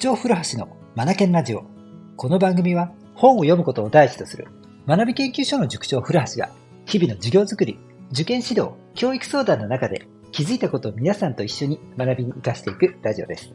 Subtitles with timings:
[0.00, 1.64] 長古橋のマナケンラジオ。
[2.16, 4.46] この番組は本を読むことを第一とする
[4.86, 6.50] 学び研究所の塾長古橋が
[6.86, 7.80] 日々の授業づくり、
[8.12, 13.52] 受験指導、教育相談の中で気づいたことを皆さんと一緒に学びに活かしていくラジオです。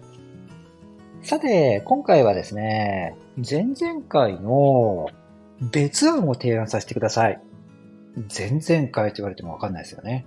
[1.21, 5.07] さて、今回はですね、前々回の
[5.71, 7.39] 別案を提案させてください。
[8.37, 10.25] 前々回って言われてもわかんないですよね。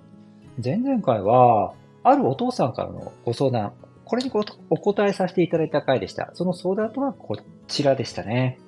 [0.64, 3.74] 前々回は、あるお父さんからのご相談、
[4.06, 4.30] これに
[4.70, 6.30] お答えさせていただいた回でした。
[6.34, 8.58] その相談とはこちらでしたね。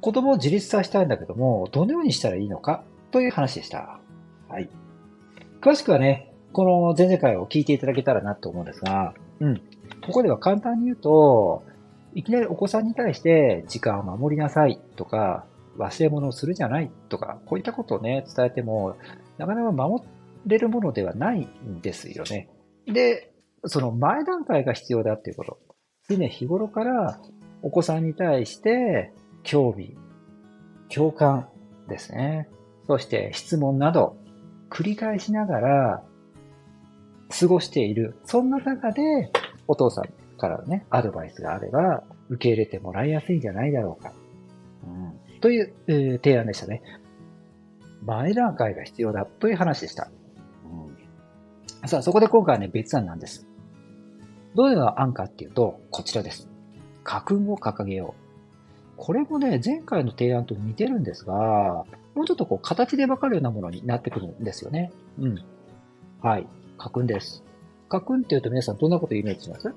[0.00, 2.84] 子供を自立させたいんだけども、どのようにしたらいいのか？
[3.10, 3.98] という話でした。
[4.48, 4.70] はい。
[5.60, 9.56] 詳しくはね、この前々回を聞いていただけたらなと思うんですが、うん。
[10.06, 11.64] ここでは簡単に言うと、
[12.14, 15.44] いきなりお子さんに対して時間を守りなさいとか、
[15.76, 18.96] 忘れ物をするじゃないとか、こういったことをね、伝えても、
[19.38, 20.04] なかなか守
[20.46, 22.48] れるものではないんですよね。
[22.86, 23.29] で、
[23.64, 25.58] その前段階が必要だっていうこと。
[26.08, 27.20] 常日頃から
[27.62, 29.12] お子さんに対して
[29.42, 29.96] 興味、
[30.88, 31.48] 共感
[31.88, 32.48] ですね。
[32.86, 34.16] そして質問など
[34.70, 36.02] 繰り返しながら
[37.38, 38.16] 過ごしている。
[38.24, 39.30] そんな中で
[39.68, 40.04] お父さん
[40.38, 44.12] からね、アドバイスがあれば受け入れてもらいやすいんじゃないだろうか。
[44.84, 46.82] うん、という、えー、提案でしたね。
[48.04, 50.10] 前段階が必要だという話でした。
[51.86, 53.46] さあ、そこで今回はね、別案なんです。
[54.54, 56.48] どういう案かっていうと、こちらです。
[57.04, 58.20] 家訓を掲げよう。
[58.96, 64.92] これもね、前回の提案と似てるんですが、もうちょっとこう形でわかるようなものになってくるんですよね。
[65.18, 65.42] うん。
[66.20, 66.46] はい。
[66.76, 67.42] 家訓です。
[67.88, 69.72] 家訓って言うと皆さんどんなことイメージします？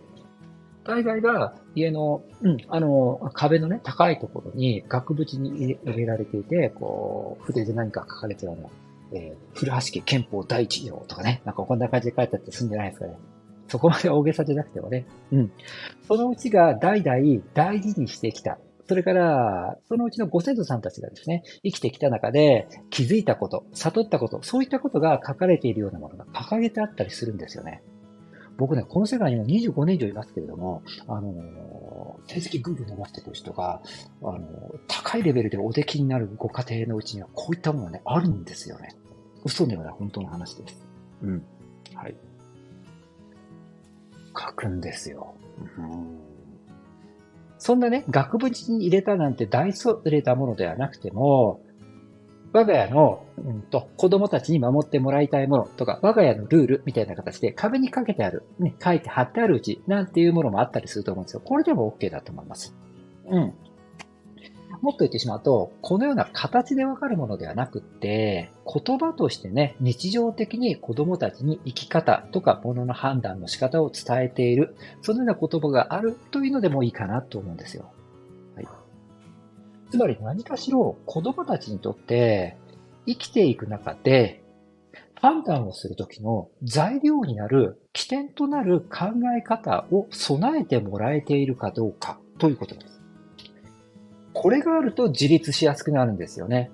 [0.84, 8.70] 大概が家の、うん、あの、壁のね、高いところに額縁に入れられていて、こう、筆で何か書かれてるような、
[9.14, 13.16] えー、古橋家憲法第一条とかね、なんかこんな感じで書いてあって済んでないですかね。
[13.68, 15.06] そこまで大げさじゃなくてもね。
[15.32, 15.52] うん。
[16.08, 18.58] そのうちが代々大事にしてきた。
[18.88, 27.82] それから、そのうちのご先祖さんたちがですね、生きてきた中で気づいたこと、悟ったこと、そういったことが書かれているようなものが掲げてあったりするんですよね。
[28.58, 33.82] 僕ね、この世界にも25年以上いますけれども、あの、成績ぐんぐん伸ばしていく人が、
[34.22, 34.48] あの、
[34.88, 38.96] 高いレベルでお出来になるご家庭のうちにはこういったものがね、あるんですよね。
[39.44, 40.86] 嘘ではない本当の話です。
[41.22, 41.46] うん。
[41.96, 42.16] はい。
[44.36, 45.34] 書くんですよ。
[45.78, 46.20] うん
[47.64, 51.62] そんなね、額縁に入れたなんて大それたものではなくても、
[52.52, 61.40] 我が家の、うんと、子供たちに守ってもらいたいものとか、我が家のルールみたいな形で壁にかけてある、ね、書いて貼ってあるうちなんていうものもあったりすると思うんですよ。
[61.40, 62.76] これでも OK だと思います。
[63.28, 63.54] うん。
[64.84, 77.94] もっと言ってしまうと、このような形でわかるものではなくって、言葉としてね、日常的に子供たちに生き方とかものの判断の仕方を伝えている、そのような言葉があるというのでもいいかなと思うんですよ。
[78.56, 78.68] はい。
[79.90, 82.58] つまり何かしろ子供たちにとって
[83.06, 84.44] 生きていく中で
[85.14, 93.03] 判断をするときの材料になる起点となる考え方を備えてもらえているかどうかということです。
[94.34, 96.72] これがあると自立しやすくなるんですよね。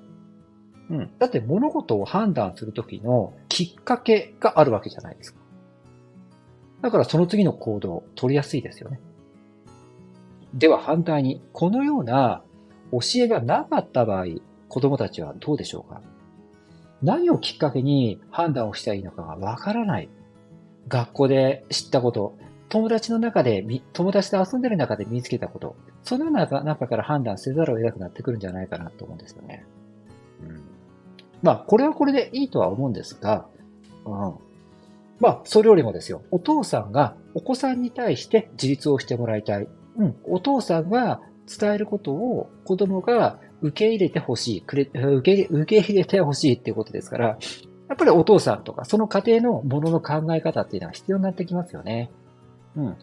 [0.90, 1.09] うん。
[1.20, 5.40] だって物事を判断するときのきっかけがあるわけじゃないですか。
[6.81, 9.00] だからその次の行動を取りやすいですよね。
[10.53, 12.42] では反対に、このような
[12.92, 14.25] 教えがなかった場合、
[14.68, 16.02] 子供たちはどうでしょうか？
[17.03, 20.09] 何をきっかけに判断をしたらいいのかがわからない。
[20.88, 22.38] 学校で知ったこと、
[22.69, 29.66] 友達の中で、友達と遊んでる中で身につけたこと、そのような中から判断せざるを得なくなってくるんじゃないかなと思うんですよね。
[30.41, 30.62] うん、
[31.41, 33.47] まあ、これはこれでいいとは思うんですが、
[34.06, 34.34] うん、
[35.19, 39.68] まあ、それよりもですよ、お父さんがお子さんに対して自立をしてもらいたい。
[39.97, 47.28] うん、お父さんが伝えることを子供が受け入れてほしい、くれ受け受け入れてほしいっていうことですから、
[47.90, 52.12] やっぱりお父さんとか、その家庭のものの考え方っていうのは必要になってきますよね。
[52.80, 52.98] うん。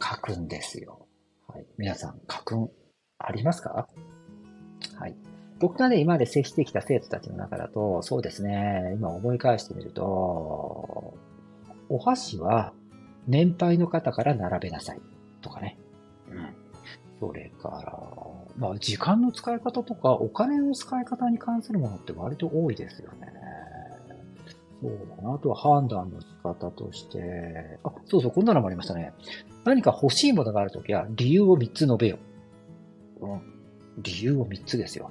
[0.00, 1.06] 書くんですよ。
[1.46, 1.66] はい。
[1.76, 2.70] 皆さん、書くん
[3.18, 3.88] ありますか？
[4.98, 5.14] はい。
[5.58, 11.14] 僕がね、今まで接してきた生徒たちの中だと、そうですね、今思い返してみると、
[11.88, 12.72] お箸は
[13.26, 15.00] 年配の方から並べなさい
[15.42, 15.78] とかね。
[16.30, 16.48] うん。
[17.18, 18.08] それから、
[18.56, 23.32] まあ、時間の使い方とか、お金の使い方に関するものって割と多いですよね。
[24.80, 25.34] そうだな。
[25.34, 29.12] あとは判断の仕方として、あ、そうそう、こんなのもありましたね。
[29.64, 32.18] 何か欲しいものがあるときは、理由を3つ述べよ
[33.20, 33.26] う。
[33.26, 33.40] うん。
[33.98, 35.10] 理由を3つですよ。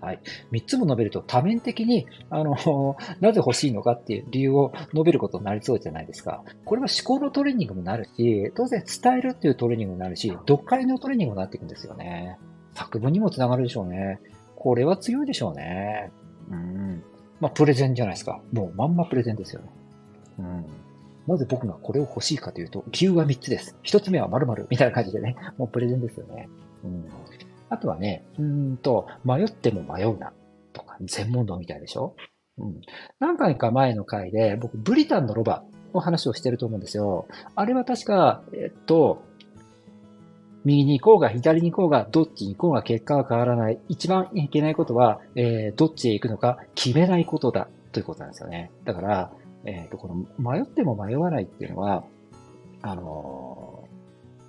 [0.00, 0.20] はい。
[0.52, 6.44] 三つも述べると多面的に、あの、 なぜ欲しいのかっていう理由を述べることになりそうじゃないですか。
[6.64, 12.38] これは思考のトレーニングもなるし、当然伝えるっていうトレーニングもなるし、読解のトレーニングもなっていくんですよね。
[12.74, 14.20] 作文にもつながるでしょうね。
[14.54, 16.12] これは強いでしょうね。
[16.50, 17.02] うん。
[17.40, 18.40] まあ、プレゼンじゃないですか。
[18.52, 19.68] もうまんまプレゼンですよね。
[20.38, 20.66] うん。
[21.26, 23.76] なぜ僕がこれを欲しいかというと、理由は3つです。
[23.84, 26.48] 1つ目は〇〇みたいな感じでね、もうプレゼンですよね。
[26.84, 27.04] うん。
[27.68, 30.32] あとはね、うんと、迷っても迷うな。
[30.72, 32.16] とか、全問答みたいでしょ
[32.58, 32.80] うん。
[33.20, 37.28] 何回か前の回で、僕、ブリタンのロバの話をしてると思うんですよ。
[37.54, 39.22] あれは確か、えっと、
[40.68, 43.78] 右に行こうが左に行こうが、どっちに行こうが結果は変わらない。
[43.88, 48.70] 一番いけないことは、えー、どっちへ行くのか決めないことだということなんですよね。
[48.84, 49.32] だから、
[49.64, 52.04] えっ、ー、と、この迷っても迷わないっていうのは、
[52.82, 53.88] あの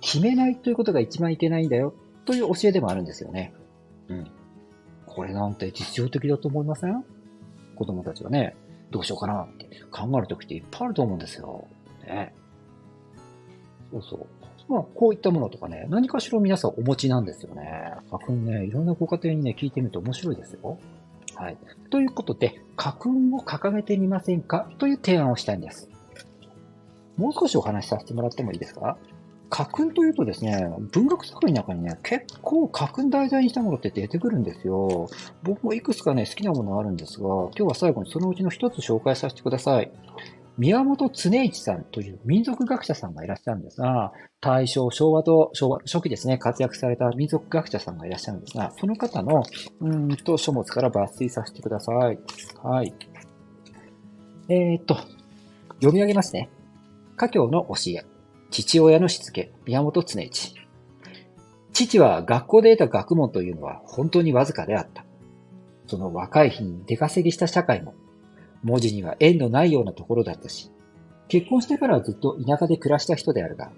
[0.00, 1.94] ー、決めないということが一番いけないんだよ
[2.26, 3.54] という教えでもあるんですよね。
[4.08, 4.30] うん。
[5.06, 7.04] これなんて実用的だと思いません？
[7.76, 8.54] 子供たちはね、
[8.90, 11.66] どうしようかなって考えるときっていっぱいあると思うんですよ。
[12.04, 12.34] ね。
[13.90, 14.39] そうそう。
[14.70, 17.90] まあ、こういったものとかね、何かしら皆さんお持ちなんですよね。
[18.08, 20.78] 花粉ね、いろんなご家庭にね、聞いてみると面白いですよ。
[21.34, 21.56] はい。
[21.90, 24.70] ということで、家訓を掲げてみませんか？
[24.78, 25.90] という提案をしたいんです。
[27.16, 28.96] もう少しお話しさせてもらってもいいですか？
[29.48, 35.08] 家訓というとですね、文学作品の中にね、結構家訓題材にしたものって出てくるんですよ。
[35.42, 39.90] 僕もいくつかね、好きなものがあるんですが、今日は最後にそのうちの一つ紹介させてください。
[40.60, 44.12] 宮本恒一さんという民族学者さんがいらっしゃるんですが、
[44.42, 49.42] 大正、昭和と昭和初期ですね、活躍された民族学者さんがいらっしゃるんですが、その方の、
[49.80, 52.18] うんと書物から抜粋させてください。
[52.62, 52.92] はい。
[54.50, 54.96] えー、っと、
[55.76, 56.50] 読み上げますね。
[57.16, 58.04] 家教の教え。
[58.50, 59.52] 父親のしつけ。
[59.64, 60.54] 宮本恒一。
[61.72, 65.06] 父は学校で得た学問というのは本当にわずかであった。
[65.86, 67.94] その若い日に出稼ぎした社会も
[68.62, 70.70] 文字には縁のないようなところだったし、
[71.28, 73.70] 結婚してからはずっと田舎で暮らした人であるが、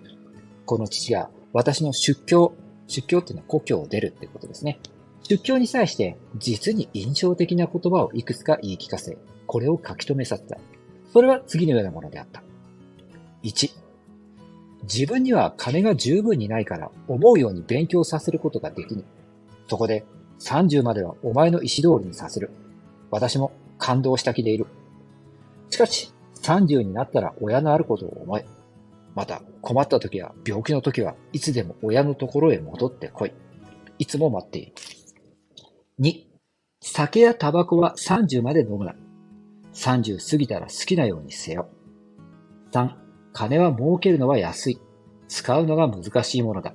[0.65, 2.55] この父が私の出教、
[2.87, 4.81] 出教っていうのは故郷を出るってことですね。
[5.29, 10.59] 出教に際して実に印象的な言葉をいくつか言い聞かせ、これを書き留めさせた。
[11.13, 12.43] それは次のようなものであった。
[13.43, 13.71] 1、
[14.83, 19.05] 自分には金が十分にないから思うように勉強させることができぬ。
[19.69, 20.05] そこで
[20.41, 22.51] 30まではお前の意思通りにさせる。
[23.11, 23.53] 私も
[23.83, 24.67] 感動した気でいる。
[25.69, 28.47] しかし、30になったら親のあることを思え。
[29.17, 33.33] また、困った時や病気の時はいつでも親のところへ戻ってこい。
[33.99, 34.73] いつも待っている。
[35.99, 36.27] 2、
[36.81, 38.95] 酒やタバコは30まで飲むな。
[39.75, 41.69] 30過ぎたら好きなようにせよ。
[42.71, 42.89] 3、
[43.33, 44.81] 金は儲けるのは安い。
[45.27, 46.73] 使うのが難しいものだ。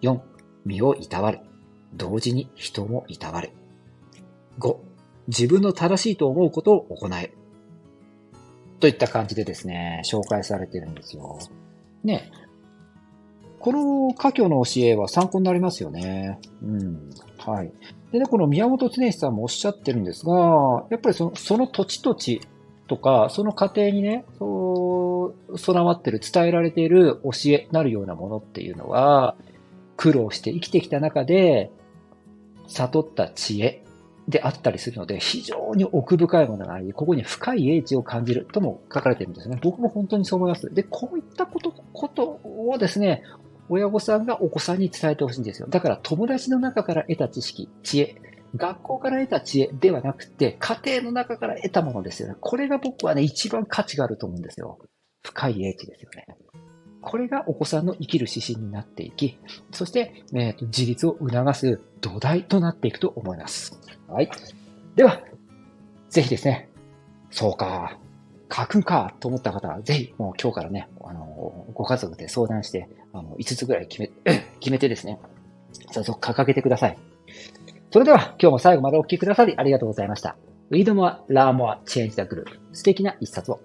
[0.00, 0.18] 4、
[0.64, 1.40] 身をいたわる。
[1.92, 3.50] 同時に人もいたわる。
[4.58, 4.91] 5、
[5.28, 7.32] 自分の正しいと思うことを行え。
[8.80, 11.38] といった感じでですね、紹介されてるんですよ。
[12.02, 12.30] ね。
[13.60, 16.40] この家教の教えは参考になりますよね。
[16.62, 17.10] うん。
[17.38, 17.72] はい。
[18.10, 22.40] でね、この宮本常一さんもおっしゃってるんですが、やっぱりそのその土地土地
[22.88, 29.36] とか、その過程にね、そう、備わってる、伝えられている教えなるようなものっていうのは、
[29.96, 31.70] 苦労して生きてきた中で、
[32.66, 33.84] 悟った知恵
[34.32, 39.58] であったりするので、非常に奥深いものがあり、ここに深い英知を感じるとも書かれているんですね。
[39.62, 40.68] 僕も本当にそう思います。
[40.74, 43.22] で、こういったこと、ことをですね、
[43.68, 45.68] 親御さんがお子さんに伝えてほしいんですよ。
[45.68, 48.16] だから友達の中から得た知識、知恵、
[48.56, 52.34] 学校から得た知恵ではなくて、家庭の中から得たものですよね。
[52.40, 54.78] これが僕はね、一番価値があると思うんですよ。
[55.22, 56.26] 深い英知ですよね。
[57.02, 59.38] これがお子さんの生きる指針になっていき、
[59.72, 63.78] そして、えーと自立を促す土台となっていくと思います。
[64.08, 64.30] はい。
[64.94, 65.20] では、
[66.08, 66.68] ぜひですね、
[67.30, 67.98] そうか、
[68.54, 74.10] 書くんかと思った方は、ぜひ、もう今日からね、あの、ご家族で相談して、あの、5つぐらい決め、
[74.60, 75.18] 決めてですね、
[75.90, 76.98] 早速掲げてください。
[77.90, 80.36] それでは、今日も最後までお聴きくださりありがとうございました。
[80.70, 82.44] Read more, learn more, change the group.
[82.72, 83.60] 素敵な一冊を。